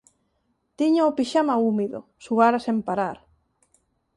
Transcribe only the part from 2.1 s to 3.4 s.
suara sen parar.